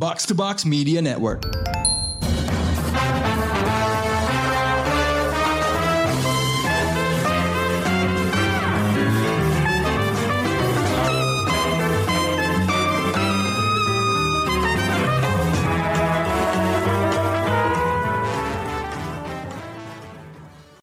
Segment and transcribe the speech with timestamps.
[0.00, 1.44] Box to Box Media Network.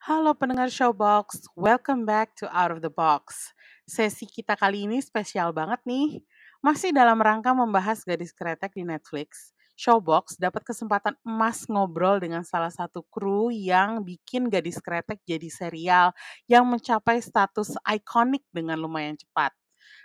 [0.05, 3.49] Halo pendengar Showbox, welcome back to Out of the Box.
[3.89, 6.21] Sesi kita kali ini spesial banget nih.
[6.65, 12.73] Masih dalam rangka membahas gadis kretek di Netflix, Showbox dapat kesempatan emas ngobrol dengan salah
[12.73, 16.07] satu kru yang bikin gadis kretek jadi serial
[16.49, 19.53] yang mencapai status ikonik dengan lumayan cepat.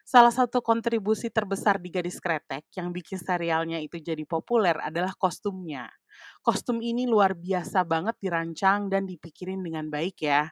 [0.05, 5.91] Salah satu kontribusi terbesar di Gadis Kretek yang bikin serialnya itu jadi populer adalah kostumnya.
[6.43, 10.51] Kostum ini luar biasa banget dirancang dan dipikirin dengan baik ya.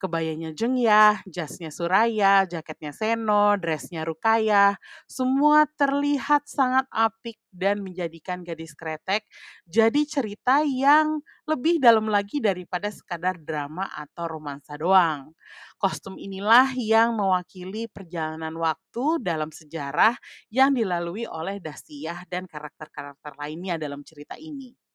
[0.00, 8.72] Kebayanya Jengyah, jasnya Suraya, jaketnya Seno, dressnya Rukaya, semua terlihat sangat apik dan menjadikan gadis
[8.72, 9.28] kretek
[9.68, 15.36] jadi cerita yang lebih dalam lagi daripada sekadar drama atau romansa doang.
[15.76, 20.16] Kostum inilah yang mewakili perjalanan waktu dalam sejarah
[20.48, 24.89] yang dilalui oleh Dastiyah dan karakter-karakter lainnya dalam cerita ini.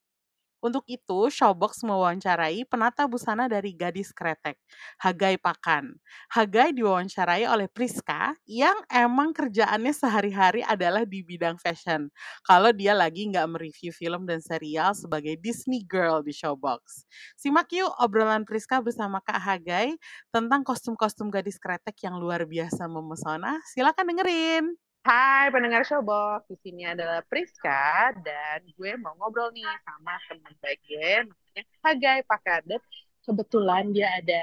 [0.65, 4.57] Untuk itu, Showbox mewawancarai penata busana dari Gadis Kretek,
[4.97, 5.93] Hagai Pakan.
[6.33, 12.09] Hagai diwawancarai oleh Priska yang emang kerjaannya sehari-hari adalah di bidang fashion.
[12.41, 17.05] Kalau dia lagi nggak mereview film dan serial sebagai Disney Girl di Showbox.
[17.37, 19.93] Simak yuk obrolan Priska bersama Kak Hagai
[20.33, 23.61] tentang kostum-kostum gadis kretek yang luar biasa memesona.
[23.69, 24.84] Silakan dengerin.
[25.05, 30.81] Hai pendengar Showbox, di sini adalah Priska dan gue mau ngobrol nih sama teman baik
[30.81, 32.81] gue namanya Hagai Pakadet.
[33.21, 34.41] Kebetulan dia ada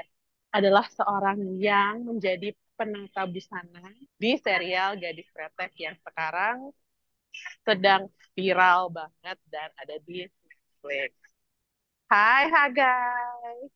[0.55, 6.71] adalah seorang yang menjadi penata busana di serial Gadis Kretek yang sekarang
[7.67, 11.11] sedang viral banget dan ada di Netflix.
[12.07, 13.67] Hai Hagai.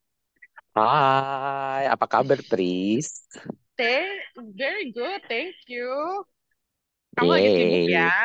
[0.72, 3.28] Hai, apa kabar Tris?
[3.76, 4.24] Thank,
[4.56, 6.24] very good, thank you.
[7.16, 7.96] Kamu lagi sibuk Yeay.
[7.96, 8.16] ya?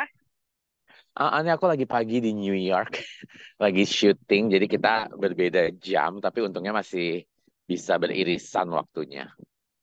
[1.12, 2.96] Ah, ini aku lagi pagi di New York,
[3.64, 7.28] lagi syuting, jadi kita berbeda jam, tapi untungnya masih
[7.68, 9.28] bisa beririsan waktunya.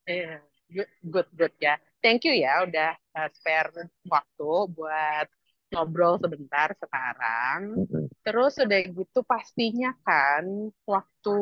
[0.09, 0.41] Eh,
[0.73, 1.77] good, good, good ya.
[2.01, 5.27] Thank you ya udah uh, spare waktu buat
[5.69, 7.85] ngobrol sebentar sekarang.
[8.25, 11.37] Terus udah gitu pastinya kan waktu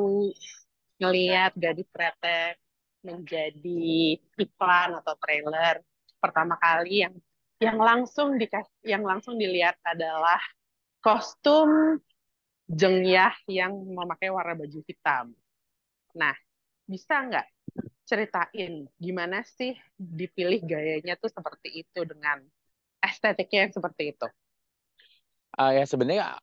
[1.00, 2.60] ngelihat Gadis Kretek
[3.06, 5.80] menjadi iklan atau trailer
[6.20, 7.16] pertama kali yang
[7.58, 10.40] yang langsung dikasih yang langsung dilihat adalah
[11.02, 11.98] kostum
[12.68, 15.32] Jengyah yang memakai warna baju hitam.
[16.20, 16.36] Nah,
[16.84, 17.48] bisa nggak
[18.04, 22.44] ceritain gimana sih dipilih gayanya tuh seperti itu dengan
[23.00, 24.28] estetiknya yang seperti itu?
[25.56, 26.38] Ah, ya sebenarnya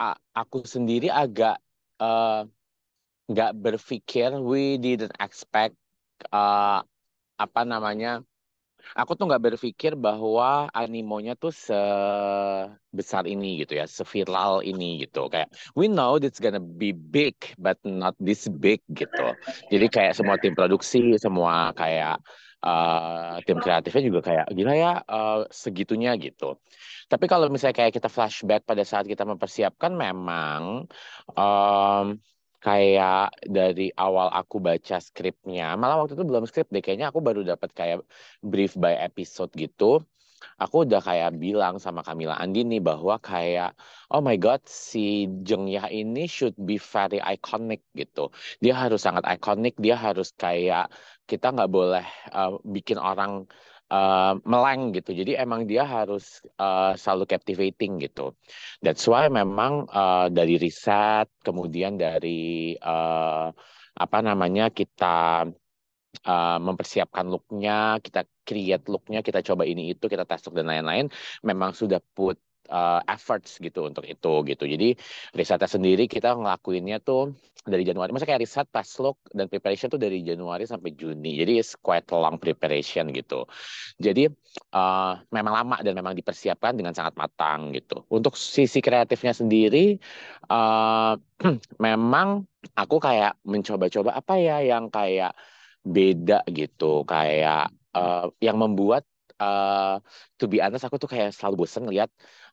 [0.00, 1.60] a- aku sendiri agak
[2.02, 2.40] eh,
[3.30, 5.76] nggak berpikir, we didn't expect
[6.32, 6.82] ah,
[7.38, 8.24] apa namanya
[8.92, 15.30] Aku tuh nggak berpikir bahwa animonya tuh sebesar ini gitu ya, seviral ini gitu.
[15.32, 19.34] Kayak we know it's gonna be big, but not this big gitu.
[19.70, 22.20] Jadi kayak semua tim produksi, semua kayak
[22.62, 26.56] uh, tim kreatifnya juga kayak gila ya uh, segitunya gitu.
[27.10, 30.88] Tapi kalau misalnya kayak kita flashback pada saat kita mempersiapkan, memang
[31.36, 32.06] um,
[32.64, 37.40] kayak dari awal aku baca skripnya, malah waktu itu belum skrip deh, kayaknya aku baru
[37.42, 37.98] dapat kayak
[38.50, 39.84] brief by episode gitu.
[40.62, 43.78] Aku udah kayak bilang sama Kamila Andini bahwa kayak
[44.10, 48.30] oh my god si Jengyah ini should be very iconic gitu.
[48.62, 50.90] Dia harus sangat iconic, dia harus kayak
[51.30, 53.46] kita nggak boleh uh, bikin orang
[53.92, 55.12] uh, meleng gitu.
[55.12, 58.32] Jadi emang dia harus uh, selalu captivating gitu.
[58.80, 63.52] That's why memang uh, dari riset, kemudian dari uh,
[63.92, 65.44] apa namanya kita
[66.24, 71.12] uh, mempersiapkan looknya, kita create looknya, kita coba ini itu, kita tes look dan lain-lain,
[71.44, 72.40] memang sudah put
[72.70, 74.64] uh, efforts gitu untuk itu gitu.
[74.68, 74.94] Jadi
[75.34, 78.10] risetnya sendiri kita ngelakuinnya tuh dari Januari.
[78.10, 81.38] Masa kayak riset, test look dan preparation tuh dari Januari sampai Juni.
[81.38, 83.46] Jadi it's quite long preparation gitu.
[84.02, 84.26] Jadi
[84.74, 88.02] uh, memang lama dan memang dipersiapkan dengan sangat matang gitu.
[88.10, 89.98] Untuk sisi kreatifnya sendiri,
[90.50, 91.14] uh,
[91.86, 92.42] memang
[92.74, 95.34] aku kayak mencoba-coba apa ya yang kayak
[95.82, 99.02] beda gitu kayak uh, yang membuat
[99.42, 99.94] uh,
[100.38, 102.10] to be honest aku tuh kayak selalu bosan ngeliat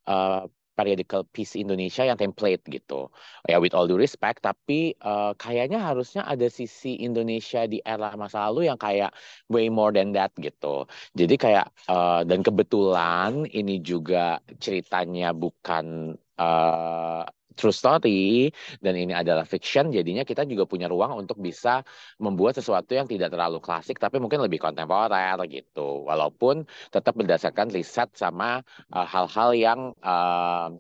[0.10, 0.50] uh,
[0.80, 3.12] periodical piece Indonesia yang template gitu.
[3.52, 8.48] Ya with all due respect, tapi uh, kayaknya harusnya ada sisi Indonesia di era masa
[8.48, 9.12] lalu yang kayak
[9.52, 10.88] way more than that gitu.
[11.20, 17.28] Jadi kayak uh, dan kebetulan ini juga ceritanya bukan uh,
[17.60, 18.48] true story
[18.80, 21.84] dan ini adalah fiction jadinya kita juga punya ruang untuk bisa
[22.24, 26.08] membuat sesuatu yang tidak terlalu klasik tapi mungkin lebih kontemporer gitu.
[26.08, 28.64] Walaupun tetap berdasarkan riset sama
[28.96, 30.72] eh, hal-hal uh, yang uh,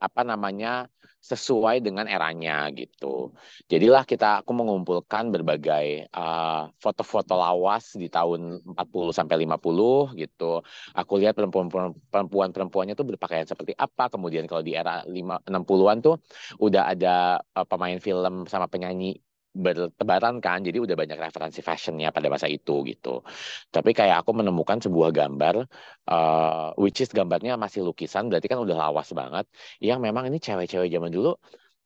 [0.00, 0.88] apa namanya
[1.22, 3.30] sesuai dengan eranya gitu.
[3.70, 10.52] Jadilah kita aku mengumpulkan berbagai uh, foto-foto lawas di tahun 40 sampai 50 gitu.
[10.98, 14.10] Aku lihat perempuan-perempuan perempuannya tuh berpakaian seperti apa.
[14.10, 16.18] Kemudian kalau di era 5 60-an tuh
[16.58, 19.14] udah ada uh, pemain film sama penyanyi
[19.52, 23.20] bertebaran kan jadi udah banyak referensi fashionnya pada masa itu gitu.
[23.68, 25.68] Tapi kayak aku menemukan sebuah gambar
[26.08, 29.44] uh, which is gambarnya masih lukisan berarti kan udah lawas banget
[29.84, 31.36] yang memang ini cewek-cewek zaman dulu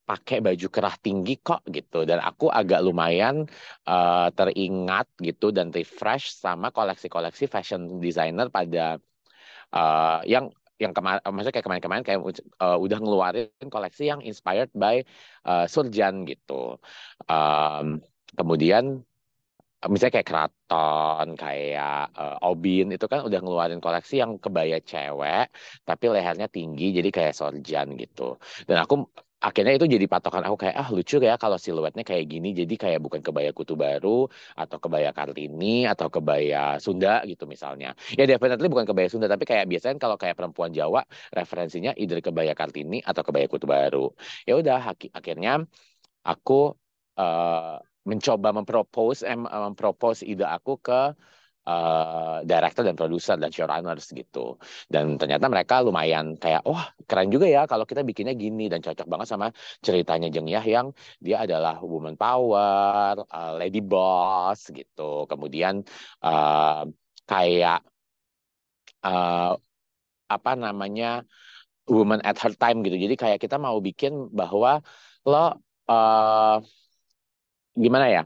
[0.06, 2.06] pakai baju kerah tinggi kok gitu.
[2.06, 3.50] Dan aku agak lumayan
[3.90, 9.02] uh, teringat gitu dan refresh sama koleksi-koleksi fashion designer pada
[9.74, 12.20] uh, yang yang kemarin maksudnya kayak kemarin-kemarin kayak
[12.60, 15.00] uh, udah ngeluarin koleksi yang inspired by
[15.48, 16.76] uh, Surjan gitu.
[17.28, 18.04] Um,
[18.36, 19.00] kemudian
[19.88, 25.52] misalnya kayak Kraton, kayak uh, Obin itu kan udah ngeluarin koleksi yang kebaya cewek
[25.84, 28.36] tapi lehernya tinggi jadi kayak Sorjan gitu.
[28.68, 29.08] Dan aku
[29.46, 32.98] akhirnya itu jadi patokan aku kayak ah lucu ya kalau siluetnya kayak gini jadi kayak
[33.04, 34.08] bukan kebaya kutu baru
[34.60, 37.88] atau kebaya kartini atau kebaya Sunda gitu misalnya.
[38.18, 41.00] Ya definitely bukan kebaya Sunda tapi kayak biasanya kalau kayak perempuan Jawa
[41.38, 44.10] referensinya either kebaya kartini atau kebaya kutu baru.
[44.48, 44.78] Ya udah
[45.14, 45.50] akhirnya
[46.26, 46.74] aku
[47.18, 51.14] uh, mencoba mempropose eh, mempropose ide aku ke
[51.66, 54.56] uh, director dan produser dan showrunners gitu.
[54.86, 58.80] Dan ternyata mereka lumayan kayak, wah oh, keren juga ya kalau kita bikinnya gini dan
[58.80, 59.46] cocok banget sama
[59.82, 65.26] ceritanya Jeng Yah yang dia adalah woman power, uh, lady boss gitu.
[65.30, 65.82] Kemudian
[66.22, 66.86] uh,
[67.26, 67.82] kayak
[69.02, 69.52] uh,
[70.26, 71.22] apa namanya
[71.86, 72.96] woman at her time gitu.
[72.98, 74.82] Jadi kayak kita mau bikin bahwa
[75.26, 75.58] lo
[75.90, 76.58] uh,
[77.76, 78.22] gimana ya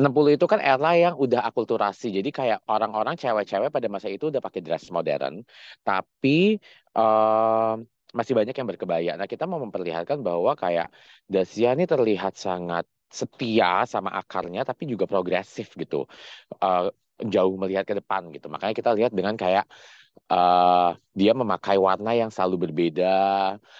[0.00, 2.06] 60 itu kan era yang udah akulturasi.
[2.16, 5.44] Jadi kayak orang-orang cewek-cewek pada masa itu udah pakai dress modern
[5.86, 6.58] tapi
[6.96, 7.76] uh,
[8.16, 9.10] masih banyak yang berkebaya.
[9.18, 10.88] Nah kita mau memperlihatkan bahwa kayak
[11.28, 16.10] Dacia ini terlihat sangat setia sama akarnya tapi juga progresif gitu
[16.58, 16.90] uh,
[17.22, 18.46] jauh melihat ke depan gitu.
[18.50, 19.66] Makanya kita lihat dengan kayak
[20.30, 23.14] uh, dia memakai warna yang selalu berbeda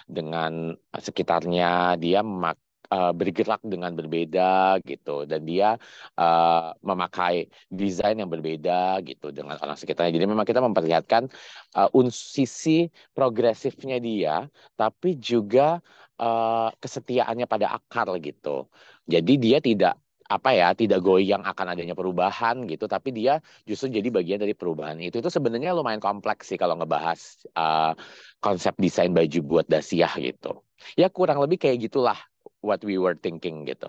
[0.07, 1.99] dengan sekitarnya.
[1.99, 5.25] Dia memakai uh, bergerak dengan berbeda gitu.
[5.25, 5.77] Dan dia
[6.17, 10.13] uh, memakai desain yang berbeda gitu dengan orang sekitarnya.
[10.13, 11.29] Jadi memang kita memperlihatkan
[11.77, 14.45] uh, sisi progresifnya dia,
[14.77, 15.79] tapi juga
[16.19, 18.69] uh, kesetiaannya pada akar gitu.
[19.05, 19.95] Jadi dia tidak
[20.25, 22.89] apa ya tidak goyang akan adanya perubahan gitu.
[22.89, 23.37] Tapi dia
[23.69, 25.21] justru jadi bagian dari perubahan itu.
[25.21, 27.19] Itu sebenarnya lumayan kompleks sih kalau ngebahas
[27.53, 27.93] uh,
[28.41, 30.65] konsep desain baju buat dasiah gitu.
[30.97, 32.17] Ya kurang lebih kayak gitulah
[32.65, 33.85] what we were thinking gitu.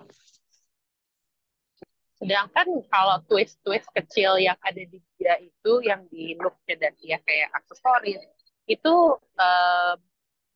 [2.21, 7.49] Sedangkan kalau twist-twist kecil yang ada di dia itu, yang di looknya dan dia kayak
[7.53, 8.21] aksesoris,
[8.65, 8.93] itu
[9.37, 9.93] uh,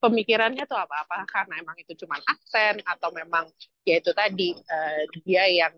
[0.01, 1.05] pemikirannya tuh apa?
[1.05, 3.45] Apakah karena emang itu cuma aksen atau memang
[3.85, 5.73] ya itu tadi uh, dia yang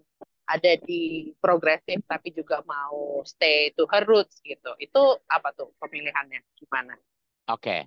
[0.48, 4.72] ada di progresif tapi juga mau stay to her roots gitu.
[4.80, 6.40] Itu apa tuh pemilihannya?
[6.63, 6.95] Gimana?
[7.51, 7.81] Oke, okay.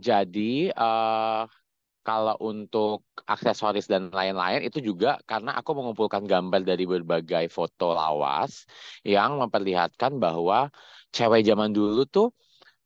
[0.00, 1.44] jadi uh,
[2.02, 8.66] kalau untuk aksesoris dan lain-lain itu juga karena aku mengumpulkan gambar dari berbagai foto lawas
[9.06, 10.68] yang memperlihatkan bahwa
[11.14, 12.28] cewek zaman dulu tuh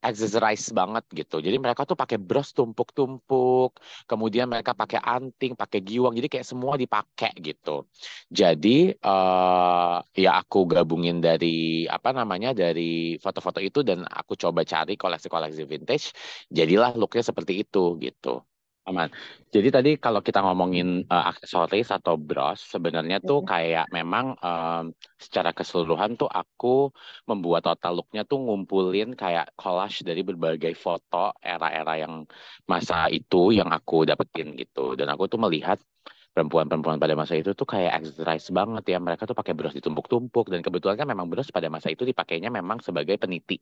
[0.07, 1.41] accessorize banget gitu.
[1.41, 3.71] Jadi mereka tuh pakai bros tumpuk-tumpuk,
[4.05, 7.89] kemudian mereka pakai anting, pakai giwang, jadi kayak semua dipakai gitu.
[8.29, 14.93] Jadi uh, ya aku gabungin dari apa namanya dari foto-foto itu dan aku coba cari
[14.95, 16.05] koleksi-koleksi vintage,
[16.53, 18.45] jadilah looknya seperti itu gitu.
[18.87, 19.11] Aman.
[19.51, 25.51] Jadi tadi kalau kita ngomongin uh, aksesoris atau bros, sebenarnya tuh kayak memang um, secara
[25.51, 26.95] keseluruhan tuh aku
[27.27, 32.23] membuat total looknya tuh ngumpulin kayak collage dari berbagai foto era-era yang
[32.63, 34.95] masa itu yang aku dapetin gitu.
[34.95, 35.83] Dan aku tuh melihat
[36.37, 39.01] perempuan-perempuan pada masa itu tuh kayak exercise banget ya.
[39.01, 42.77] Mereka tuh pakai bros ditumpuk-tumpuk dan kebetulan kan memang bros pada masa itu dipakainya memang
[42.85, 43.57] sebagai peniti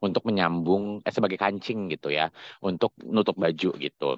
[0.00, 2.32] untuk menyambung eh sebagai kancing gitu ya,
[2.64, 4.10] untuk nutup baju gitu.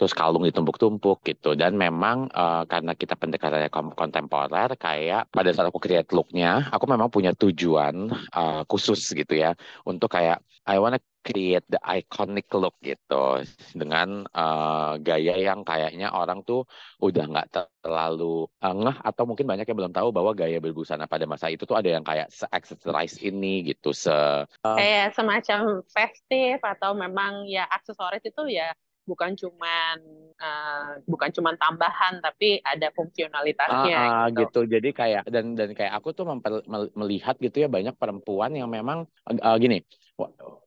[0.00, 5.76] Terus kalung ditumpuk-tumpuk gitu dan memang uh, karena kita pendekatannya kontemporer kayak pada saat aku
[5.76, 9.52] create looknya, aku memang punya tujuan uh, khusus gitu ya
[9.84, 13.42] untuk kayak I wanna create the iconic look gitu
[13.74, 16.62] dengan uh, gaya yang kayaknya orang tuh
[17.02, 17.50] udah nggak
[17.82, 21.66] terlalu uh, ngeh atau mungkin banyak yang belum tahu bahwa gaya berbusana pada masa itu
[21.66, 24.46] tuh ada yang kayak se-accessorize ini gitu se uh,
[24.78, 28.70] kayak semacam festif atau memang ya aksesoris itu ya
[29.06, 29.96] bukan cuman
[30.42, 34.66] uh, bukan cuman tambahan tapi ada fungsionalitasnya ah, gitu.
[34.66, 34.76] gitu.
[34.76, 36.66] Jadi kayak dan dan kayak aku tuh memper,
[36.98, 39.86] melihat gitu ya banyak perempuan yang memang uh, gini.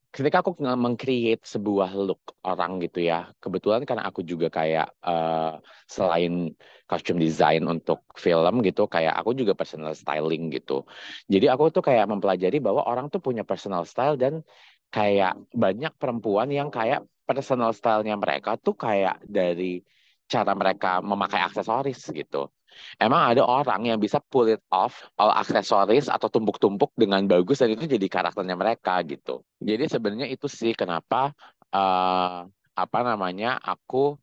[0.10, 6.50] Ketika aku meng-create sebuah look orang gitu ya, kebetulan karena aku juga kayak uh, selain
[6.90, 10.82] costume design untuk film gitu, kayak aku juga personal styling gitu.
[11.30, 14.42] Jadi aku tuh kayak mempelajari bahwa orang tuh punya personal style dan
[14.90, 19.86] kayak banyak perempuan yang kayak personal style-nya mereka tuh kayak dari
[20.30, 22.54] cara mereka memakai aksesoris gitu.
[22.96, 27.74] Emang ada orang yang bisa pull it off all aksesoris atau tumpuk-tumpuk dengan bagus dan
[27.76, 29.44] itu jadi karakternya mereka gitu.
[29.60, 31.34] Jadi sebenarnya itu sih kenapa
[31.74, 34.16] uh, apa namanya aku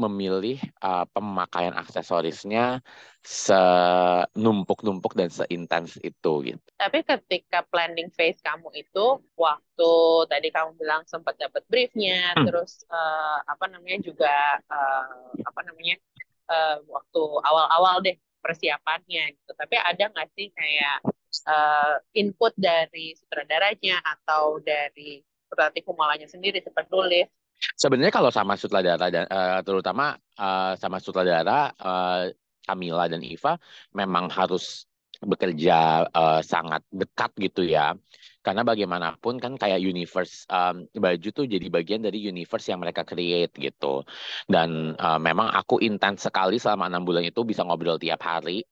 [0.00, 2.80] memilih uh, pemakaian aksesorisnya
[3.20, 6.68] senumpuk-numpuk dan seintens itu gitu.
[6.80, 9.92] Tapi ketika planning phase kamu itu waktu
[10.32, 12.48] tadi kamu bilang sempat dapat briefnya, hmm.
[12.48, 14.34] terus uh, apa namanya juga
[14.72, 16.00] uh, apa namanya
[16.48, 19.52] uh, waktu awal-awal deh persiapannya gitu.
[19.52, 21.04] Tapi ada nggak sih kayak
[21.44, 27.28] uh, input dari sutradaranya atau dari pelatih kumalanya sendiri seperti tulis
[27.76, 32.32] Sebenarnya kalau sama sutradara dan uh, terutama uh, sama sutradara uh,
[32.64, 33.56] Camila dan Iva
[33.92, 34.88] memang harus
[35.20, 37.92] bekerja uh, sangat dekat gitu ya.
[38.40, 43.52] Karena bagaimanapun kan kayak universe um, baju tuh jadi bagian dari universe yang mereka create
[43.52, 44.08] gitu.
[44.48, 48.64] Dan uh, memang aku intens sekali selama enam bulan itu bisa ngobrol tiap hari,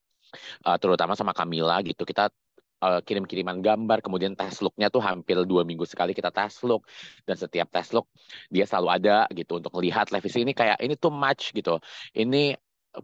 [0.65, 2.01] uh, terutama sama Camila gitu.
[2.01, 2.33] Kita
[2.81, 6.87] uh, kirim-kiriman gambar, kemudian tes looknya tuh hampir dua minggu sekali kita tes look,
[7.23, 8.07] dan setiap tes look
[8.51, 11.77] dia selalu ada gitu untuk melihat revisi ini kayak ini too much gitu,
[12.15, 12.55] ini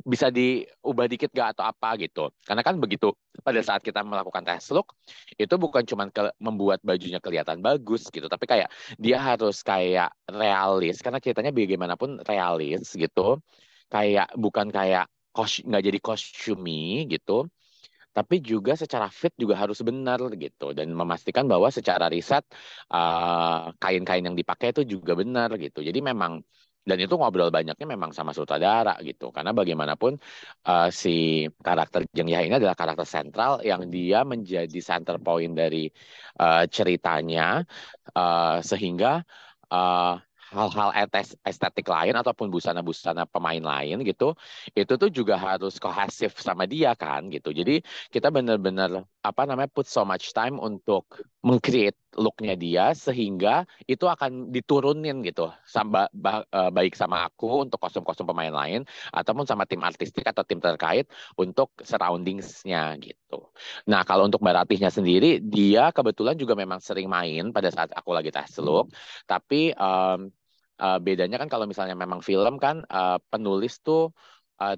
[0.02, 2.34] bisa diubah dikit gak atau apa gitu.
[2.42, 3.14] Karena kan begitu
[3.46, 4.98] pada saat kita melakukan tes look
[5.38, 11.00] itu bukan cuma ke, membuat bajunya kelihatan bagus gitu, tapi kayak dia harus kayak realis
[11.06, 13.38] karena ceritanya bagaimanapun realis gitu.
[13.86, 15.06] Kayak bukan kayak
[15.38, 17.46] nggak jadi kosumi gitu
[18.18, 22.44] tapi juga secara fit juga harus benar gitu dan memastikan bahwa secara riset
[22.96, 25.80] uh, kain-kain yang dipakai itu juga benar gitu.
[25.88, 26.40] Jadi memang
[26.86, 30.22] dan itu ngobrol banyaknya memang sama sutradara gitu karena bagaimanapun
[30.70, 31.10] uh, si
[31.66, 35.90] karakter Jeng Yah ini adalah karakter sentral yang dia menjadi center point dari
[36.38, 37.66] uh, ceritanya
[38.14, 39.26] uh, sehingga
[39.74, 40.14] uh,
[40.56, 40.90] hal-hal
[41.44, 44.34] estetik lain ataupun busana-busana pemain lain gitu
[44.72, 49.90] itu tuh juga harus kohesif sama dia kan gitu jadi kita benar-benar apa namanya put
[49.90, 51.04] so much time untuk
[51.44, 58.26] mengcreate looknya dia sehingga itu akan diturunin gitu sama e, baik sama aku untuk kostum-kostum
[58.26, 63.52] pemain lain ataupun sama tim artistik atau tim terkait untuk surroundingsnya gitu.
[63.92, 68.16] Nah kalau untuk Mbak Ratihnya sendiri dia kebetulan juga memang sering main pada saat aku
[68.16, 68.90] lagi tes look,
[69.28, 70.32] tapi um,
[70.80, 74.12] uh, bedanya kan kalau misalnya memang film kan uh, penulis tuh
[74.60, 74.76] uh,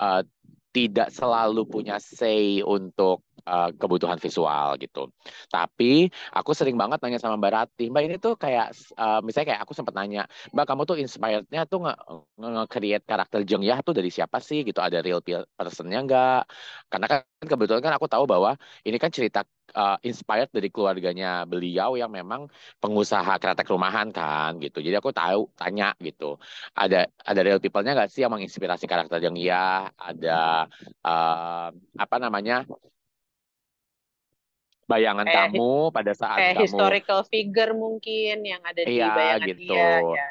[0.00, 0.22] uh,
[0.72, 5.10] tidak selalu punya say untuk uh, kebutuhan visual gitu.
[5.48, 9.62] Tapi aku sering banget nanya sama Mbak Rati, Mbak ini tuh kayak uh, misalnya kayak
[9.66, 11.80] aku sempat nanya, Mbak kamu tuh inspirednya tuh
[12.38, 14.78] nge-create karakter Jeng Yah tuh dari siapa sih gitu?
[14.82, 15.20] Ada real
[15.58, 16.40] personnya nggak?
[16.90, 18.54] Karena kan kebetulan kan aku tahu bahwa
[18.86, 19.42] ini kan cerita
[19.74, 22.46] uh, inspired dari keluarganya beliau yang memang
[22.82, 24.78] pengusaha kreatif rumahan kan gitu.
[24.84, 26.36] Jadi aku tahu tanya gitu.
[26.76, 29.90] Ada ada real people-nya nggak sih yang menginspirasi karakter yang iya?
[29.96, 30.68] Ada
[31.04, 31.68] uh,
[31.98, 32.64] apa namanya?
[34.90, 39.48] Bayangan kayak, kamu pada saat kayak kamu historical figure mungkin yang ada di iya, bayangan
[39.48, 39.72] gitu.
[39.72, 40.28] dia ya.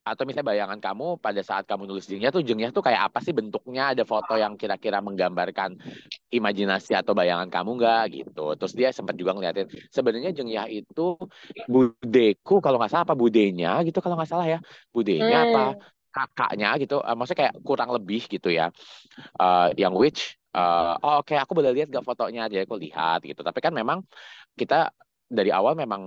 [0.00, 3.36] Atau misalnya bayangan kamu pada saat kamu nulis jengnya tuh jengnya tuh kayak apa sih
[3.36, 3.92] bentuknya?
[3.92, 5.76] Ada foto yang kira-kira menggambarkan
[6.32, 8.04] imajinasi atau bayangan kamu nggak?
[8.08, 8.44] Gitu.
[8.56, 11.20] Terus dia sempat juga ngeliatin sebenarnya jengyah itu
[11.68, 13.84] budeku kalau nggak salah apa budenya?
[13.84, 14.58] Gitu kalau nggak salah ya.
[14.88, 15.46] Budenya hmm.
[15.52, 15.62] apa
[16.10, 16.68] kakaknya?
[16.80, 16.96] Gitu.
[16.96, 18.72] Uh, maksudnya kayak kurang lebih gitu ya.
[19.36, 22.40] Uh, yang which uh, oh oke okay, aku boleh lihat gak fotonya?
[22.50, 23.40] Jadi aku lihat gitu.
[23.48, 23.98] Tapi kan memang
[24.60, 24.74] kita
[25.30, 26.02] dari awal memang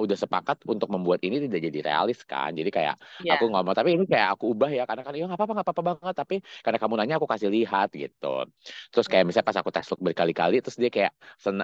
[0.00, 2.52] udah sepakat untuk membuat ini tidak jadi realis kan?
[2.52, 3.34] Jadi kayak yeah.
[3.36, 4.84] aku ngomong tapi ini kayak aku ubah ya.
[4.84, 6.14] Karena kan ya nggak apa-apa nggak apa-apa banget.
[6.16, 8.34] Tapi karena kamu nanya aku kasih lihat gitu.
[8.92, 11.12] Terus kayak misalnya pas aku tes look berkali-kali terus dia kayak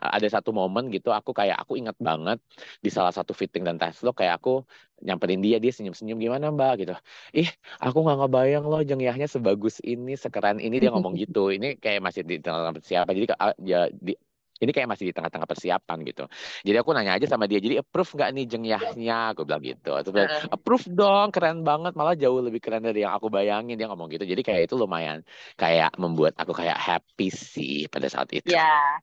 [0.01, 2.39] ada satu momen gitu aku kayak aku ingat banget
[2.81, 4.65] di salah satu fitting dan tes look kayak aku
[5.03, 6.73] nyamperin dia dia senyum-senyum gimana mbak?
[6.87, 6.95] Gitu.
[7.35, 7.51] Ih
[7.83, 10.79] aku nggak ngebayang loh jengyahnya sebagus ini sekeren ini.
[10.83, 11.51] Dia ngomong gitu.
[11.51, 12.39] Ini kayak masih di
[12.83, 13.11] siapa.
[13.15, 13.35] Jadi
[13.67, 14.15] ya di
[14.63, 16.25] ini kayak masih di tengah-tengah persiapan gitu.
[16.63, 19.19] Jadi aku nanya aja sama dia, jadi approve nggak nih jengyahnya?
[19.35, 19.91] Aku bilang gitu.
[19.91, 23.75] Terus bilang, approve dong, keren banget, malah jauh lebih keren dari yang aku bayangin.
[23.75, 24.23] Dia ngomong gitu.
[24.23, 25.27] Jadi kayak itu lumayan
[25.59, 28.55] kayak membuat aku kayak happy sih pada saat itu.
[28.55, 29.03] Ya,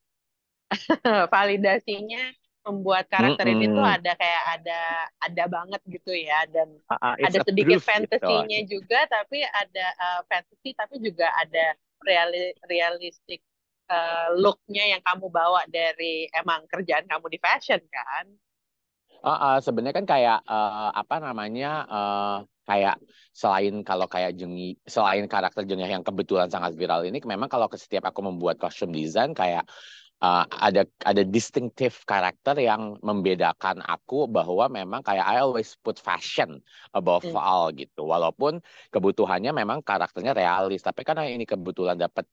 [1.34, 2.32] validasinya
[2.70, 3.66] membuat karakter Mm-mm.
[3.66, 4.80] ini tuh ada kayak ada
[5.26, 7.88] ada banget gitu ya dan ah, it's ada sedikit gitu.
[7.88, 11.74] fantasinya juga tapi ada uh, fantasy tapi juga ada
[12.04, 13.42] reali realistic
[13.90, 18.26] uh, looknya yang kamu bawa dari emang kerjaan kamu di fashion kan
[19.20, 22.24] Ah, ah, sebenarnya kan kayak eh, apa namanya eh,
[22.68, 22.96] kayak
[23.42, 24.64] selain kalau kayak jengi
[24.96, 28.90] selain karakter jengah yang kebetulan sangat viral ini memang kalau ke- setiap aku membuat kostum
[28.96, 29.64] desain kayak
[30.24, 36.64] eh, ada ada distinctive karakter yang membedakan aku bahwa memang kayak I always put fashion
[36.96, 37.36] above Hmm.
[37.36, 38.54] all gitu walaupun
[38.94, 42.24] kebutuhannya memang karakternya realis tapi karena ini kebetulan dapat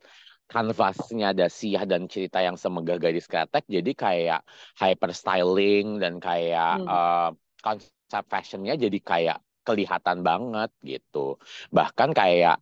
[0.53, 4.41] kanvasnya ada siah dan cerita yang semegah gadis kretek jadi kayak
[4.81, 6.87] hyper styling dan kayak Hmm.
[6.91, 7.29] eh,
[7.65, 11.19] konsep fashionnya jadi kayak kelihatan banget gitu
[11.77, 12.55] bahkan kayak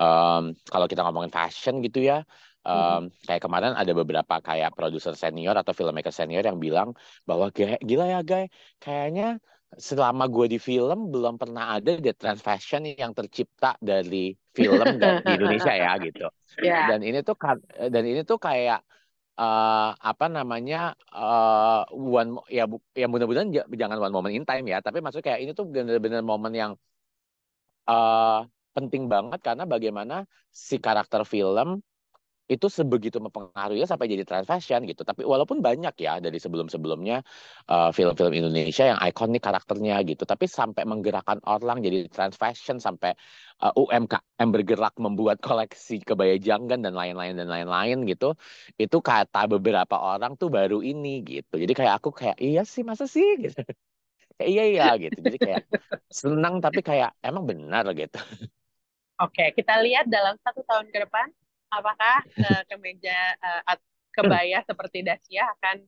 [0.00, 2.14] em, kalau kita ngomongin fashion gitu ya
[2.72, 2.98] Hmm.
[2.98, 6.88] em, kayak kemarin ada beberapa kayak produser senior atau filmmaker senior yang bilang
[7.28, 8.48] bahwa "Ge- gila ya guys
[8.82, 9.24] kayaknya
[9.88, 14.16] selama gue di film belum pernah ada deh trend fashion yang tercipta dari
[14.56, 16.24] film dan di Indonesia ya gitu.
[16.62, 16.86] Ya.
[16.88, 17.36] Dan ini tuh
[17.94, 18.78] dan ini tuh kayak
[19.40, 20.76] eh, apa namanya
[21.14, 21.80] eh,
[22.18, 23.50] one ya bu- ya mudah-mudahan
[23.82, 26.72] jangan one moment in time ya tapi maksudnya kayak ini tuh bener-bener momen yang
[27.88, 28.36] eh,
[28.76, 30.14] penting banget karena bagaimana
[30.68, 31.68] si karakter film
[32.46, 35.02] itu sebegitu mempengaruhi sampai jadi trend fashion gitu.
[35.02, 37.16] Tapi walaupun banyak ya dari sebelum-sebelumnya
[37.70, 43.10] eh, film-film Indonesia yang ikonik karakternya gitu, tapi sampai menggerakkan orang jadi trend fashion sampai
[43.62, 48.38] eh, UMKM bergerak membuat koleksi kebaya janggan dan lain-lain dan lain-lain gitu.
[48.78, 51.54] Itu kata beberapa orang tuh baru ini gitu.
[51.62, 53.58] Jadi kayak aku kayak iya sih masa sih gitu.
[54.38, 55.18] Kayak iya iya gitu.
[55.26, 55.62] Jadi kayak
[56.20, 58.18] senang tapi kayak emang benar gitu.
[59.22, 61.26] oke kita lihat dalam satu tahun ke depan
[61.70, 63.76] apakah uh, kemeja uh,
[64.16, 65.84] kebaya seperti Dacia akan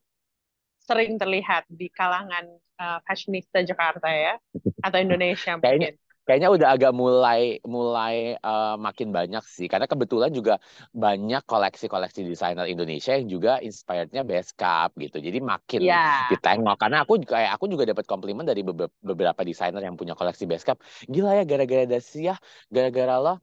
[0.85, 2.45] sering terlihat di kalangan
[2.81, 4.37] uh, fashionista Jakarta ya?
[4.81, 6.07] Atau Indonesia Kayaknya mungkin?
[6.29, 9.65] kayaknya udah agak mulai mulai eh, makin banyak sih.
[9.65, 10.61] Karena kebetulan juga
[10.93, 15.25] banyak koleksi-koleksi desainer Indonesia yang juga inspirednya Beskap gitu.
[15.25, 16.77] Jadi makin ya ditengok.
[16.77, 20.45] Karena aku juga kayak aku juga dapat komplimen dari bebe- beberapa desainer yang punya koleksi
[20.45, 20.77] Beskap
[21.09, 22.37] gila ya gara-gara Dacia
[22.69, 23.41] gara-gara lo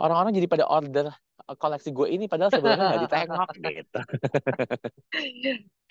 [0.00, 4.00] orang-orang jadi pada order eh, koleksi gue ini padahal sebelumnya nggak ditengok gitu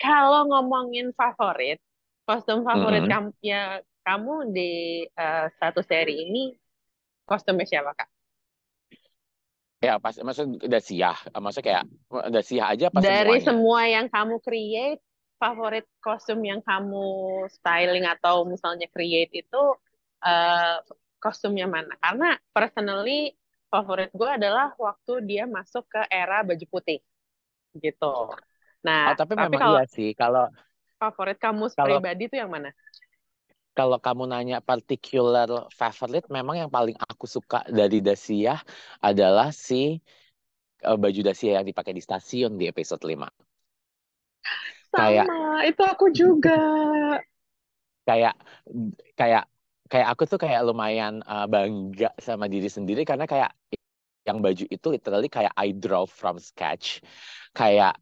[0.00, 1.76] Kalau ngomongin favorit,
[2.24, 3.12] kostum favorit Mm-mm.
[3.12, 6.56] kamu ya kamu di eh, satu seri ini
[7.28, 8.08] kostumnya siapa Kak?
[9.80, 11.84] ya pas maksud Dacia maksudnya kayak
[12.28, 15.00] Dacia aja apa Dari semuanya semua yang kamu create,
[15.40, 17.08] favorit kostum yang kamu
[17.48, 19.62] styling atau misalnya create itu
[20.20, 20.76] eh,
[21.16, 21.96] kostumnya mana?
[21.96, 23.32] Karena personally
[23.70, 26.98] favorit gue adalah waktu dia masuk ke era baju putih
[27.78, 28.10] gitu.
[28.10, 28.34] Oh
[28.82, 30.44] Nah, tapi tapi memang kalau iya sih kalau
[31.00, 32.70] favorit kamu kalau pribadi itu yang mana?
[33.70, 38.58] Kalau kamu nanya particular favorite, memang yang paling aku suka dari Dacia
[39.00, 39.96] adalah si
[40.82, 43.30] eh, baju Dacia yang dipakai di stasiun di episode 5.
[44.90, 46.58] Kayak Sama, itu aku juga.
[48.08, 48.34] kayak
[49.14, 49.44] kayak
[49.90, 53.50] kayak aku tuh kayak lumayan eh, bangga sama diri sendiri karena kayak
[54.28, 56.86] yang baju itu literally kayak I draw from sketch.
[57.58, 57.92] Kayak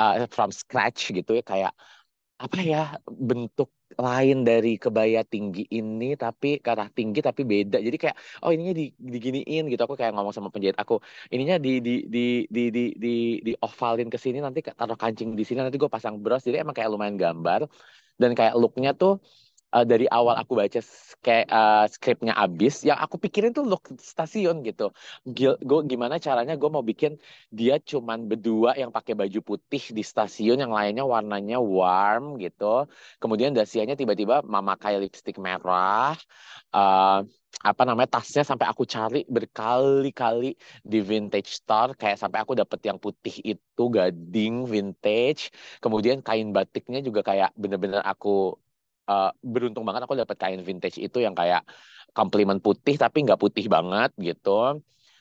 [0.00, 1.72] eh, from scratch gitu ya kayak
[2.36, 2.78] apa ya
[3.28, 8.74] bentuk lain dari kebaya tinggi ini tapi karena tinggi tapi beda jadi kayak oh ininya
[8.80, 10.94] di diginiin gitu aku kayak ngomong sama penjahit aku
[11.32, 12.20] ininya di di di
[12.56, 13.08] di di di,
[13.46, 16.74] di ovalin ke sini nanti taruh kancing di sini nanti gue pasang bros jadi emang
[16.76, 17.60] kayak lumayan gambar
[18.20, 19.12] dan kayak looknya tuh
[19.74, 20.80] eh, dari awal aku baca
[21.24, 24.90] kayak eh, skripnya abis yang aku pikirin tuh look stasiun gitu.
[25.68, 27.12] Gue gimana caranya gue mau bikin
[27.50, 32.64] dia cuman berdua yang pakai baju putih di stasiun yang lainnya warnanya warm gitu.
[33.22, 36.14] Kemudian dasianya tiba-tiba memakai lipstick merah.
[36.74, 37.18] Eh,
[37.64, 40.46] apa namanya tasnya sampai aku cari berkali-kali
[40.84, 41.90] di vintage store.
[42.00, 45.50] Kayak sampai aku dapet yang putih itu gading vintage.
[45.82, 48.28] Kemudian kain batiknya juga kayak bener-bener aku
[49.10, 51.60] eh, beruntung banget aku dapet kain vintage itu yang kayak
[52.16, 54.50] komplimen putih tapi nggak putih banget gitu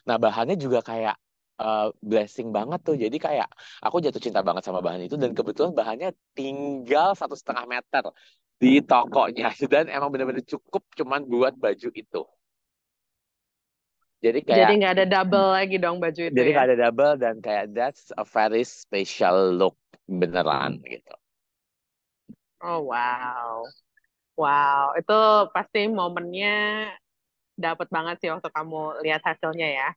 [0.08, 1.16] Nah, bahannya juga kayak
[1.62, 2.96] eh, blessing banget tuh.
[3.04, 3.48] Jadi kayak
[3.86, 8.04] aku jatuh cinta banget sama bahan itu dan kebetulan bahannya tinggal satu setengah meter
[8.62, 12.22] di tokonya dan emang bener-bener cukup cuman buat baju itu.
[14.24, 16.54] Jadi Jadi kayak nggak ada double lagi dong baju itu jadi ya.
[16.54, 19.78] nggak ada double dan kayak that's a very special look
[20.10, 21.14] beneran gitu.
[22.66, 23.70] Oh wow.
[24.36, 25.18] Wow, itu
[25.54, 26.90] pasti momennya
[27.56, 29.90] dapat banget sih waktu kamu lihat hasilnya ya.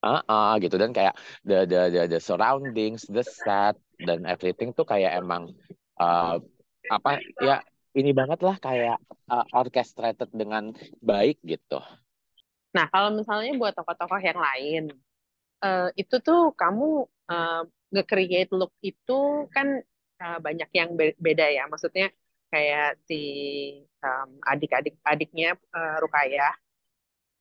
[0.00, 1.12] Ah, ah, gitu dan kayak
[1.44, 5.52] the the the the surroundings, the set dan everything tuh kayak emang
[6.00, 6.40] uh,
[6.88, 7.60] apa ya
[7.92, 8.96] ini banget lah kayak
[9.28, 10.72] uh, orchestrated dengan
[11.02, 11.82] baik gitu.
[12.70, 14.82] Nah, kalau misalnya buat tokoh-tokoh yang lain,
[15.58, 17.02] eh, itu tuh kamu
[17.34, 19.82] eh, nge-create look itu kan
[20.20, 21.64] banyak yang be- beda ya.
[21.72, 22.12] Maksudnya
[22.50, 23.20] kayak si
[24.02, 26.54] em, adik-adik adiknya eh, Rukayah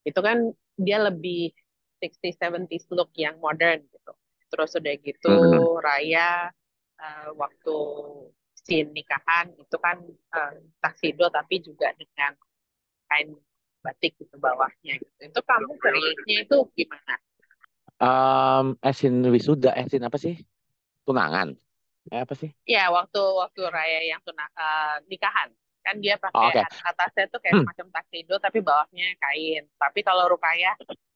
[0.08, 0.38] itu kan
[0.80, 1.52] dia lebih
[2.00, 4.12] 60 70s look yang modern gitu.
[4.50, 5.84] Terus udah gitu Mhm.
[5.84, 6.50] Raya
[7.00, 7.78] eh, waktu
[8.56, 9.98] scene nikahan itu kan
[10.36, 12.34] eh, tuxedo tapi juga dengan
[13.10, 13.36] kain
[13.84, 15.20] batik gitu bawahnya gitu.
[15.32, 17.16] Itu kamu create-nya itu gimana?
[18.00, 20.40] Um, asin wisuda, asin apa sih?
[21.04, 21.52] Tunangan.
[22.12, 22.50] Eh, apa sih?
[22.70, 25.50] Ya, waktu waktu Raya yang tuna, eh, nikahan
[25.86, 26.66] kan dia Oh, pakai oke.
[26.66, 27.66] at- atasnya tuh kayak Hmm.
[27.66, 29.64] semacam tuxedo tapi bawahnya kain.
[29.82, 30.76] Tapi kalau Rukaya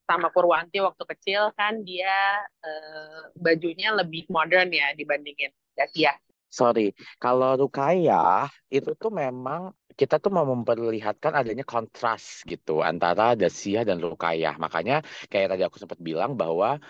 [0.10, 6.16] sama Purwanti waktu kecil kan dia eh, bajunya lebih modern ya dibandingin Dakia.
[6.58, 9.62] Sorry, kalau Rukaya itu tuh memang
[10.00, 14.58] kita tuh mau memperlihatkan adanya kontras gitu antara Dasia dan Rukaya.
[14.58, 16.82] Makanya kayak tadi aku sempat bilang bahwa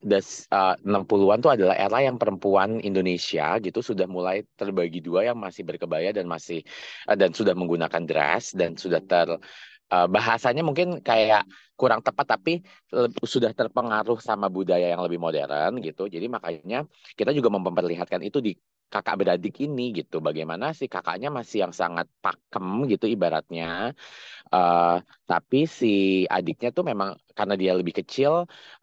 [0.00, 5.38] das, eh, 60-an tuh adalah era yang perempuan Indonesia gitu sudah mulai terbagi dua yang
[5.38, 6.62] masih berkebaya dan masih
[7.10, 9.28] eh, dan sudah menggunakan dress dan sudah ter
[9.90, 11.42] eh, bahasanya mungkin kayak
[11.74, 12.60] kurang tepat tapi
[13.24, 16.12] sudah terpengaruh sama budaya yang lebih modern gitu.
[16.12, 16.84] Jadi makanya
[17.16, 18.52] kita juga memperlihatkan itu di
[18.92, 20.16] kakak beradik ini gitu.
[20.26, 23.66] Bagaimana si kakaknya masih yang sangat pakem gitu ibaratnya.
[24.54, 24.88] Eh,
[25.30, 25.86] tapi si
[26.36, 28.32] adiknya tuh memang karena dia lebih kecil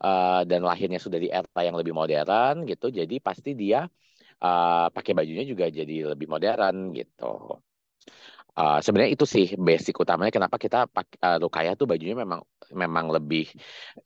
[0.03, 2.85] eh, dan lahirnya sudah di era yang lebih modern gitu.
[2.99, 3.79] Jadi pasti dia
[4.45, 7.23] eh, pakai bajunya juga jadi lebih modern gitu.
[8.57, 12.41] Uh, sebenarnya itu sih basic utamanya kenapa kita uh, Rukaya tuh bajunya memang
[12.73, 13.45] memang lebih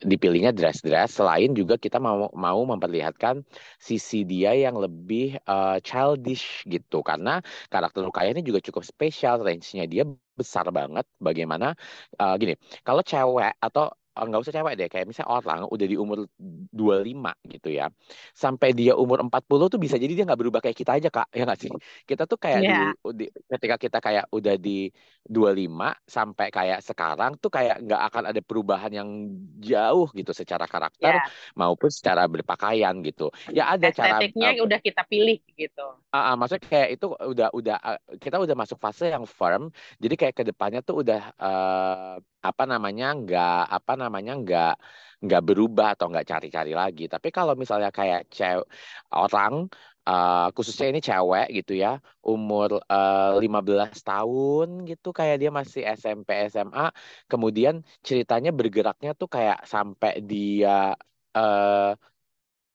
[0.03, 1.23] dipilihnya dress-dress.
[1.23, 3.47] Selain juga kita mau mau memperlihatkan
[3.79, 6.99] sisi dia yang lebih uh, childish gitu.
[6.99, 7.39] Karena
[7.71, 10.03] karakter Rukaya ini juga cukup spesial range-nya dia
[10.35, 11.07] besar banget.
[11.15, 11.71] Bagaimana
[12.19, 16.17] uh, gini kalau cewek atau nggak usah cewek deh kayak misalnya orang udah di umur
[16.80, 17.84] 25 gitu ya
[18.43, 21.41] sampai dia umur 40 tuh bisa jadi dia nggak berubah kayak kita aja kak ya
[21.47, 21.71] nggak sih
[22.10, 24.69] kita tuh kayak di, Ya, di- ketika kita kayak udah di
[25.24, 29.10] 25 sampai kayak sekarang tuh kayak nggak akan ada perubahan yang
[29.69, 31.26] jauh gitu secara karakter ya.
[31.60, 33.24] maupun secara berpakaian gitu.
[33.56, 35.88] Ya ada cara Estetiknya uh, udah kita pilih gitu.
[36.13, 39.63] uh, uh, maksudnya kayak itu udah udah uh, kita udah masuk fase yang firm.
[40.04, 44.71] Jadi kayak ke depannya tuh udah uh, apa namanya nggak apa namanya nggak
[45.23, 47.03] nggak berubah atau nggak cari-cari lagi.
[47.13, 48.65] Tapi kalau misalnya kayak cewek
[49.13, 49.53] orang
[50.09, 51.89] uh, khususnya ini cewek gitu ya
[52.31, 56.81] umur uh, 15 tahun gitu kayak dia masih SMP SMA
[57.31, 57.75] kemudian
[58.07, 60.69] ceritanya bergeraknya tuh kayak sampai dia
[61.37, 61.89] eh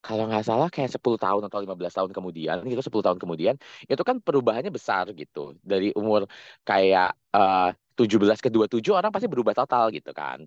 [0.06, 3.54] kalau nggak salah kayak 10 tahun atau 15 tahun kemudian gitu 10 tahun kemudian
[3.90, 5.38] itu kan perubahannya besar gitu.
[5.70, 6.20] Dari umur
[6.68, 10.38] kayak eh 17 ke 27 orang pasti berubah total gitu kan.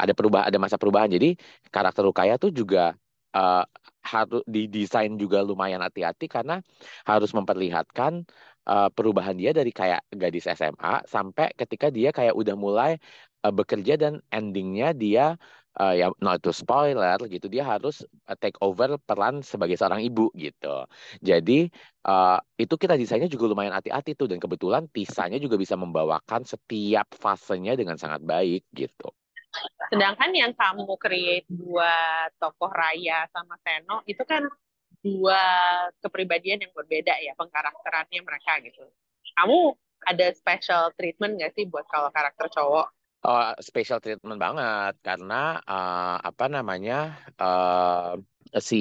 [0.00, 1.10] Ada perubahan ada masa perubahan.
[1.16, 1.36] Jadi
[1.74, 2.96] karakter Rukaya tuh juga
[3.36, 3.64] eh,
[4.12, 6.54] harus didesain juga lumayan hati-hati karena
[7.08, 8.12] harus memperlihatkan
[8.70, 12.90] eh, perubahan dia dari kayak gadis SMA sampai ketika dia kayak udah mulai
[13.44, 15.36] eh, bekerja dan endingnya dia
[15.78, 20.28] eh, ya not to spoiler gitu dia harus eh, take over peran sebagai seorang ibu
[20.34, 20.84] gitu
[21.22, 21.70] jadi
[22.06, 27.08] eh, itu kita desainnya juga lumayan hati-hati tuh dan kebetulan Tisanya juga bisa membawakan setiap
[27.14, 29.08] fasenya dengan sangat baik gitu
[29.88, 34.44] Sedangkan yang kamu create buat tokoh Raya sama Seno itu kan
[35.00, 35.40] dua
[36.02, 38.84] kepribadian yang berbeda ya pengkarakterannya mereka gitu.
[39.38, 39.72] Kamu
[40.04, 42.92] ada special treatment nggak sih buat kalau karakter cowok?
[43.26, 44.92] Oh, special treatment banget.
[45.06, 45.34] Karena
[45.70, 46.94] eh, apa namanya
[47.42, 48.76] eh, si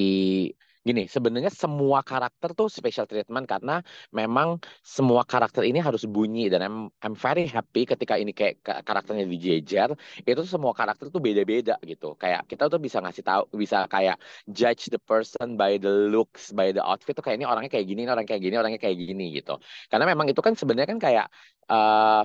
[0.87, 3.71] gini sebenarnya semua karakter tuh special treatment karena
[4.19, 4.49] memang
[4.95, 6.47] semua karakter ini harus bunyi.
[6.53, 9.89] Dan I'm I'm very happy ketika ini kayak ka- karakternya dijejer
[10.23, 12.05] itu semua karakter tuh beda-beda gitu.
[12.21, 14.15] Kayak kita tuh bisa ngasih tahu bisa kayak
[14.57, 17.99] judge the person by the looks by the outfit tuh kayak ini orangnya kayak gini
[18.07, 19.51] ini orang kayak gini orangnya kayak gini gitu.
[19.91, 21.25] Karena memang itu kan sebenarnya kan kayak
[21.71, 22.21] eh,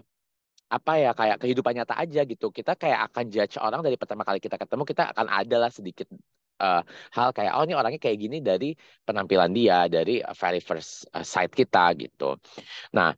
[0.72, 2.46] apa ya kayak kehidupan nyata aja gitu.
[2.48, 6.08] Kita kayak akan judge orang dari pertama kali kita ketemu, kita akan ada lah sedikit
[6.64, 6.80] eh,
[7.16, 8.66] hal kayak oh ini orangnya kayak gini dari
[9.06, 12.24] penampilan dia, dari very first eh, sight kita gitu.
[12.96, 13.08] Nah,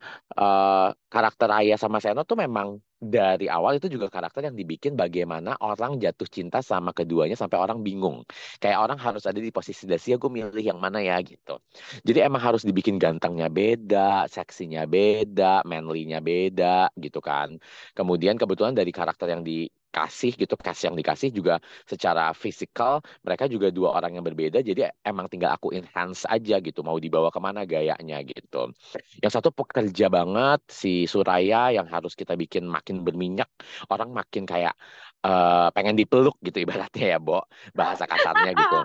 [0.41, 2.69] eh, karakter Raya sama Seno tuh memang
[3.05, 7.85] dari awal itu juga karakter yang dibikin bagaimana orang jatuh cinta sama keduanya sampai orang
[7.85, 8.25] bingung.
[8.63, 11.61] Kayak orang harus ada di posisi Dacia, gue milih yang mana ya gitu.
[12.07, 17.61] Jadi emang harus dibikin gantengnya beda, seksinya beda, manly-nya beda gitu kan.
[17.93, 21.55] Kemudian kebetulan dari karakter yang di kasih gitu kasih yang dikasih juga
[21.87, 26.83] secara fisikal mereka juga dua orang yang berbeda jadi emang tinggal aku enhance aja gitu
[26.83, 28.75] mau dibawa ke mana gayanya gitu.
[29.23, 33.49] Yang satu pekerja banget si Suraya yang harus kita bikin makin berminyak
[33.93, 34.75] orang makin kayak
[35.25, 38.79] uh, pengen dipeluk gitu ibaratnya ya Bo bahasa kasarnya gitu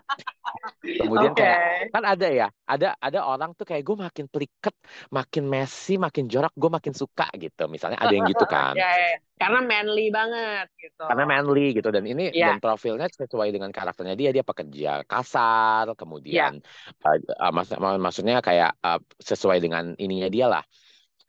[1.03, 1.43] kemudian okay.
[1.45, 1.59] kayak
[1.93, 4.75] kan ada ya ada ada orang tuh kayak gue makin peliket
[5.11, 9.17] makin messy makin jorok gue makin suka gitu misalnya ada yang gitu kan ya, ya
[9.39, 11.07] karena manly banget gitu.
[11.07, 12.51] Karena manly gitu dan ini yeah.
[12.51, 17.07] dan profilnya sesuai dengan karakternya dia dia pekerja kasar, kemudian yeah.
[17.07, 17.71] uh, uh, mak
[18.03, 20.63] maksudnya kayak uh, sesuai dengan ininya dia lah.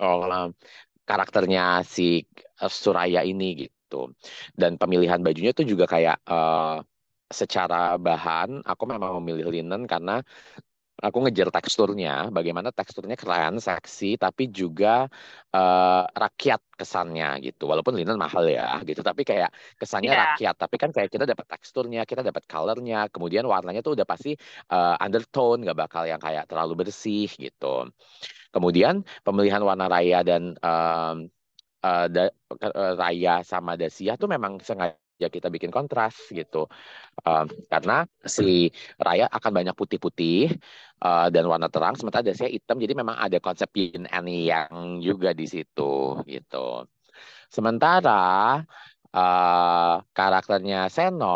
[0.03, 0.51] Oh, uh,
[1.07, 2.27] karakternya si
[2.59, 3.80] Suraya ini gitu.
[4.55, 6.85] Dan pemilihan bajunya tuh juga kayak uh,
[7.31, 10.19] secara bahan aku memang memilih linen karena
[11.01, 15.09] aku ngejar teksturnya, bagaimana teksturnya keren, seksi, tapi juga
[15.57, 17.65] uh, rakyat kesannya gitu.
[17.65, 19.49] Walaupun linen mahal ya gitu, tapi kayak
[19.81, 20.37] kesannya yeah.
[20.37, 20.55] rakyat.
[20.61, 24.37] Tapi kan kayak kita dapat teksturnya, kita dapat colornya, kemudian warnanya tuh udah pasti
[24.71, 27.89] uh, undertone, nggak bakal yang kayak terlalu bersih gitu.
[28.53, 31.33] Kemudian pemilihan warna raya dan um,
[31.85, 36.69] uh, da, uh, raya sama dasia tuh memang sengaja kita bikin kontras gitu.
[37.25, 40.57] Uh, karena si raya akan banyak putih-putih
[41.05, 42.81] uh, dan warna terang sementara dasnya hitam.
[42.81, 46.89] Jadi memang ada konsep yin and yang juga di situ gitu.
[47.51, 48.63] Sementara
[49.17, 51.27] uh, karakternya Seno,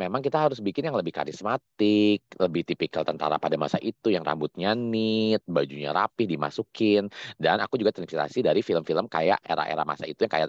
[0.00, 4.68] memang kita harus bikin yang lebih karismatik, lebih tipikal tentara pada masa itu, yang rambutnya
[4.92, 7.02] neat, bajunya rapi, dimasukin.
[7.42, 10.48] Dan aku juga terinspirasi dari film-film kayak era-era masa itu yang kayak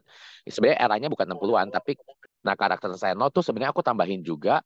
[0.50, 1.92] sebenarnya eranya bukan 60-an, tapi
[2.46, 4.62] nah karakter Seno tuh sebenarnya aku tambahin juga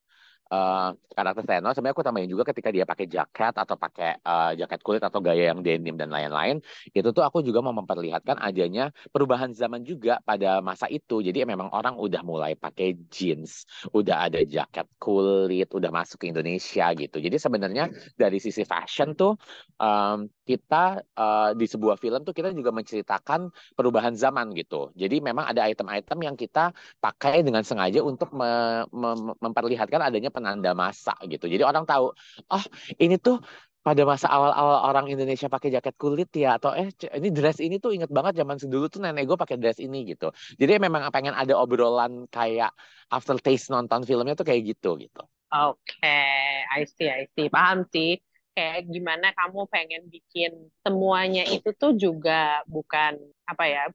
[0.50, 4.80] uh, karakter Thanos sebenarnya aku tambahin juga ketika dia pakai jaket atau pakai uh, jaket
[4.82, 6.62] kulit atau gaya yang denim dan lain-lain
[6.94, 11.22] itu tuh aku juga mau memperlihatkan adanya perubahan zaman juga pada masa itu.
[11.22, 16.92] Jadi memang orang udah mulai pakai jeans udah ada jaket kulit udah masuk ke Indonesia
[16.96, 17.18] gitu.
[17.20, 19.36] Jadi sebenarnya dari sisi fashion tuh
[19.78, 24.90] um, kita uh, di sebuah film tuh kita juga menceritakan perubahan zaman gitu.
[24.98, 30.71] Jadi memang ada item-item yang kita pakai dengan sengaja untuk me me memperlihatkan adanya penanda
[30.71, 31.52] masa gitu.
[31.52, 32.15] Jadi orang tahu,
[32.47, 32.63] oh
[32.95, 33.43] ini tuh
[33.80, 37.95] pada masa awal-awal orang Indonesia pakai jaket kulit ya atau eh ini dress ini tuh
[37.95, 40.32] inget banget zaman dulu tuh nenek gue pakai dress ini gitu.
[40.60, 42.75] Jadi memang pengen ada obrolan kayak
[43.12, 45.23] after taste nonton filmnya tuh kayak gitu gitu.
[45.49, 46.62] Oke, okay.
[46.69, 47.49] I see, I see.
[47.49, 48.21] Paham sih.
[48.54, 50.52] Kayak gimana kamu pengen bikin
[50.84, 53.15] semuanya itu tuh juga bukan
[53.47, 53.88] apa ya,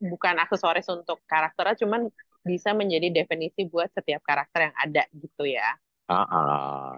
[0.00, 2.08] bukan aksesoris untuk karakternya, cuman
[2.48, 5.76] bisa menjadi definisi buat setiap karakter yang ada gitu ya.
[6.08, 6.88] Uh -uh.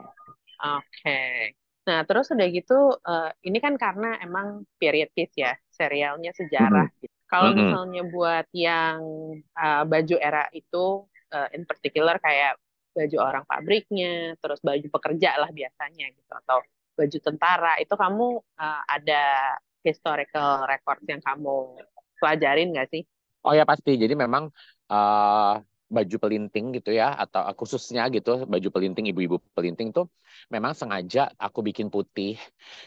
[0.78, 1.02] Oke.
[1.02, 1.58] Okay.
[1.90, 6.86] Nah, terus udah gitu, uh, ini kan karena emang period piece ya, serialnya sejarah.
[6.86, 7.26] Mm -hmm.
[7.26, 7.66] Kalau mm -hmm.
[7.66, 8.98] misalnya buat yang
[9.58, 12.54] uh, baju era itu, uh, in particular kayak
[12.94, 16.62] baju orang pabriknya, terus baju pekerja lah biasanya gitu, atau
[16.94, 21.80] baju tentara, itu kamu uh, ada historical records yang kamu
[22.20, 23.02] pelajarin nggak sih?
[23.40, 23.96] Oh ya pasti.
[23.96, 24.52] Jadi memang
[24.90, 30.06] uh, baju pelinting gitu ya atau khususnya gitu baju pelinting ibu-ibu pelinting tuh
[30.48, 32.38] memang sengaja aku bikin putih.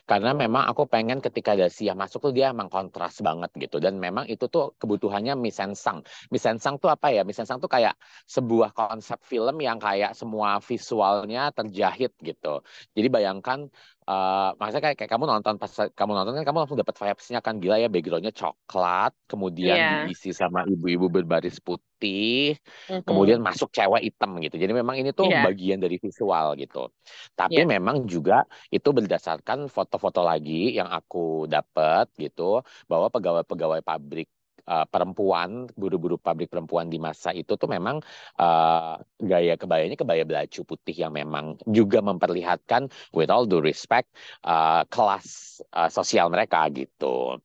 [0.09, 3.77] Karena memang aku pengen ketika ada siang masuk tuh dia emang kontras banget gitu.
[3.83, 6.01] Dan memang itu tuh kebutuhannya misensang
[6.33, 7.21] misensang tuh apa ya?
[7.27, 7.93] Misensang tuh kayak
[8.25, 12.63] sebuah konsep film yang kayak semua visualnya terjahit gitu.
[12.95, 13.67] Jadi bayangkan
[14.03, 17.55] Uh, maksudnya kayak, kayak kamu nonton pas kamu nonton kan kamu langsung dapat vibes-nya kan
[17.63, 20.03] gila ya backgroundnya coklat kemudian yeah.
[20.03, 23.07] diisi sama ibu-ibu berbaris putih mm-hmm.
[23.07, 25.47] kemudian masuk cewek hitam gitu jadi memang ini tuh yeah.
[25.47, 26.91] bagian dari visual gitu
[27.31, 27.69] tapi yeah.
[27.69, 32.59] memang juga itu berdasarkan foto-foto lagi yang aku dapat gitu
[32.91, 34.27] bahwa pegawai-pegawai pabrik
[34.67, 37.99] uh, perempuan, buru-buru pabrik perempuan di masa itu tuh memang
[38.39, 44.11] uh, gaya kebayanya kebaya belacu putih yang memang juga memperlihatkan with all due respect
[44.45, 47.39] uh, kelas uh, sosial mereka gitu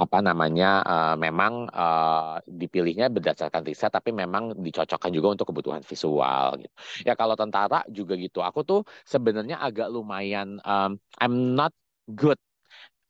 [0.00, 6.56] apa namanya uh, memang uh, dipilihnya berdasarkan riset tapi memang dicocokkan juga untuk kebutuhan visual
[6.62, 6.74] gitu.
[7.04, 8.40] Ya kalau tentara juga gitu.
[8.40, 11.74] Aku tuh sebenarnya agak lumayan um, I'm not
[12.08, 12.38] good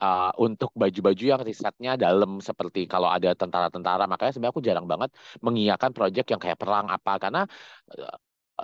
[0.04, 4.02] uh, untuk baju-baju yang risetnya dalam seperti kalau ada tentara-tentara.
[4.10, 5.10] Makanya sebenarnya aku jarang banget
[5.46, 7.10] mengiyakan proyek yang kayak perang apa.
[7.22, 7.40] Karena
[7.94, 8.16] uh,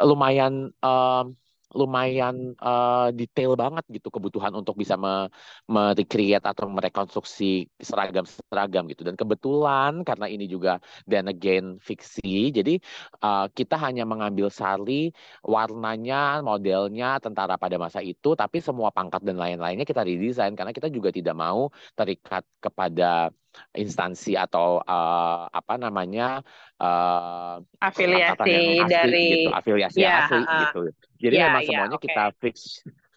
[0.08, 0.52] lumayan
[0.84, 1.24] uh,
[1.74, 5.26] lumayan uh, detail banget gitu kebutuhan untuk bisa me
[5.66, 9.02] merecreate atau merekonstruksi seragam-seragam gitu.
[9.02, 10.78] Dan kebetulan karena ini juga
[11.10, 12.78] then again fiksi, jadi
[13.24, 15.10] uh, kita hanya mengambil sari
[15.42, 20.88] warnanya, modelnya tentara pada masa itu, tapi semua pangkat dan lain-lainnya kita redesign karena kita
[20.92, 23.30] juga tidak mau terikat kepada
[23.76, 26.40] instansi atau uh, apa namanya
[26.80, 30.80] uh, afiliasi dari gitu, afiliasi ya, asli uh, gitu.
[31.16, 32.06] Jadi ya, memang ya, semuanya okay.
[32.10, 32.56] kita fix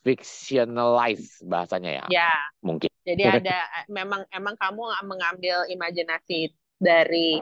[0.04, 2.06] fictionalize bahasanya ya.
[2.10, 2.34] Ya.
[2.64, 2.90] Mungkin.
[3.04, 7.42] Jadi ada memang emang kamu mengambil imajinasi dari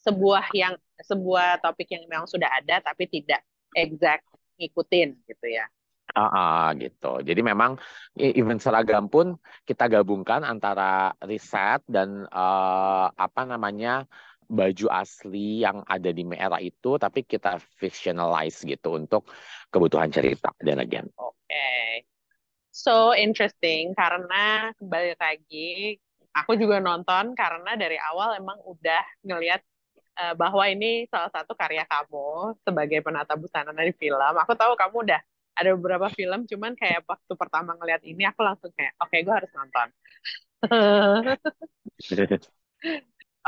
[0.00, 3.44] sebuah yang sebuah topik yang memang sudah ada tapi tidak
[3.76, 4.24] exact
[4.56, 5.68] ngikutin gitu ya.
[6.16, 7.20] Uh, gitu.
[7.20, 7.76] Jadi memang
[8.16, 9.36] event seragam pun
[9.68, 14.08] kita gabungkan antara riset dan uh, apa namanya
[14.48, 19.28] baju asli yang ada di era itu, tapi kita fictionalize gitu untuk
[19.68, 21.04] kebutuhan cerita dan again.
[21.20, 22.08] Oke, okay.
[22.72, 26.00] so interesting karena kembali lagi
[26.32, 29.60] aku juga nonton karena dari awal emang udah ngelihat
[30.16, 34.34] uh, bahwa ini salah satu karya kamu sebagai penata busana dari film.
[34.40, 35.20] Aku tahu kamu udah
[35.56, 39.34] ada beberapa film cuman kayak waktu pertama ngeliat ini aku langsung kayak oke okay, gue
[39.34, 39.88] harus nonton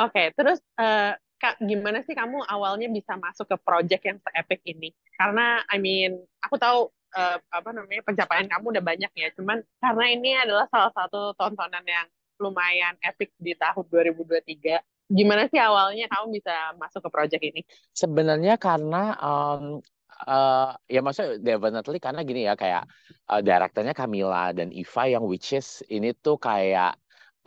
[0.00, 4.60] oke okay, terus uh, kak gimana sih kamu awalnya bisa masuk ke project yang se-epic
[4.66, 9.62] ini karena I mean aku tahu uh, apa namanya pencapaian kamu udah banyak ya cuman
[9.78, 12.08] karena ini adalah salah satu tontonan yang
[12.42, 17.60] lumayan epic di tahun 2023 gimana sih awalnya kamu bisa masuk ke project ini?
[17.96, 19.80] Sebenarnya karena um,
[20.26, 22.88] uh, ya maksudnya definitely karena gini ya kayak
[23.30, 26.98] uh, direkturnya Camila dan Iva yang which is ini tuh kayak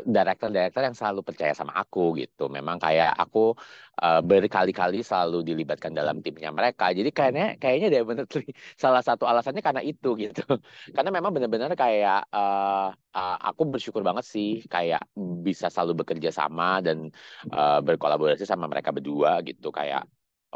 [0.06, 2.50] director-director yang selalu percaya sama aku gitu.
[2.50, 3.54] Memang kayak aku
[4.02, 6.90] uh, berkali-kali selalu dilibatkan dalam timnya mereka.
[6.90, 8.50] Jadi kayaknya kayaknya definitely
[8.84, 10.42] salah satu alasannya karena itu gitu.
[10.96, 15.06] Karena memang benar-benar kayak uh, uh, aku bersyukur banget sih kayak
[15.46, 17.10] bisa selalu bekerja sama dan
[17.54, 20.06] uh, berkolaborasi sama mereka berdua gitu kayak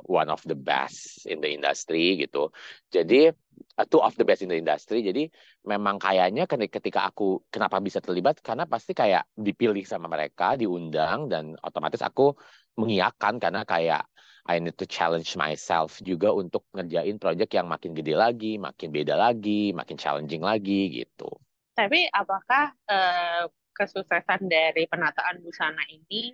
[0.03, 2.51] one of the best in the industry gitu.
[2.91, 3.31] Jadi
[3.79, 4.99] uh, two of the best in the industry.
[4.99, 5.31] Jadi
[5.63, 11.55] memang kayaknya ketika aku kenapa bisa terlibat karena pasti kayak dipilih sama mereka, diundang dan
[11.63, 12.35] otomatis aku
[12.75, 14.03] mengiyakan karena kayak
[14.45, 19.17] I need to challenge myself juga untuk ngerjain project yang makin gede lagi, makin beda
[19.17, 21.33] lagi, makin challenging lagi gitu.
[21.73, 26.31] Tapi apakah uh, kesuksesan dari penataan busana ini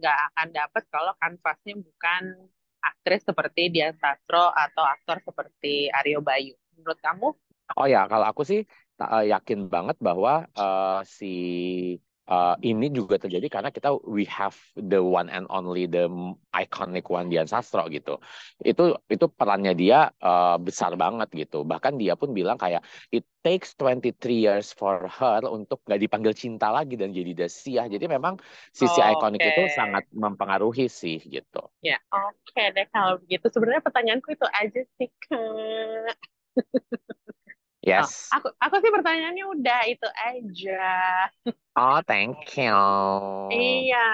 [0.00, 2.48] nggak akan dapat kalau kanvasnya bukan
[2.80, 6.56] aktris seperti Dian Sastro atau aktor seperti Aryo Bayu.
[6.76, 7.28] Menurut kamu?
[7.78, 8.66] Oh ya, kalau aku sih
[8.98, 11.32] uh, yakin banget bahwa uh, si
[12.30, 16.06] uh, ini juga terjadi karena kita we have the one and only the
[16.54, 18.22] iconic one Dian Sastro gitu.
[18.62, 21.66] Itu itu perannya dia uh, besar banget gitu.
[21.66, 26.70] Bahkan dia pun bilang kayak it takes 23 years for her untuk nggak dipanggil cinta
[26.70, 27.90] lagi dan jadi Desia.
[27.90, 28.38] Jadi memang
[28.70, 29.50] sisi oh, ikonik okay.
[29.50, 31.66] itu sangat mempengaruhi sih gitu.
[31.82, 33.50] Ya, oke okay deh kalau begitu.
[33.50, 36.14] Sebenarnya pertanyaanku itu aja sih, Kak.
[37.80, 38.28] Yes.
[38.28, 40.84] Oh, aku aku sih pertanyaannya udah itu aja.
[41.78, 42.76] Oh, thank you.
[43.50, 44.06] Iya,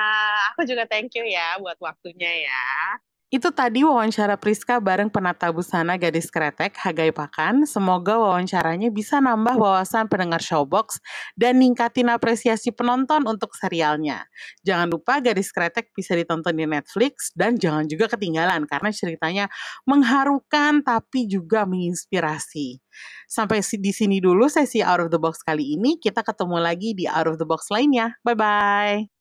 [0.55, 2.63] aku juga thank you ya buat waktunya ya.
[3.27, 7.67] Itu tadi wawancara Priska bareng penata busana gadis kretek Hagai Pakan.
[7.67, 11.03] Semoga wawancaranya bisa nambah wawasan pendengar Showbox
[11.35, 14.31] dan ningkatin apresiasi penonton untuk serialnya.
[14.63, 19.51] Jangan lupa gadis kretek bisa ditonton di Netflix dan jangan juga ketinggalan karena ceritanya
[19.91, 22.79] mengharukan tapi juga menginspirasi.
[23.27, 25.99] Sampai di sini dulu sesi Out of the Box kali ini.
[25.99, 28.15] Kita ketemu lagi di Out of the Box lainnya.
[28.23, 29.16] Bye-bye.